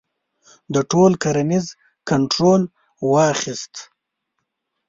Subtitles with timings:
[0.73, 1.51] د ټول کنړ
[2.09, 2.61] کنټرول
[3.11, 3.73] واخیست.